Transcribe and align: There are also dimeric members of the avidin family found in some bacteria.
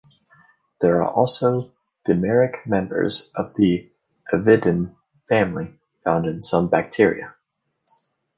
There 0.79 0.99
are 1.03 1.11
also 1.11 1.71
dimeric 2.07 2.65
members 2.65 3.31
of 3.35 3.53
the 3.53 3.87
avidin 4.33 4.95
family 5.29 5.75
found 6.03 6.25
in 6.25 6.41
some 6.41 6.69
bacteria. 6.69 7.35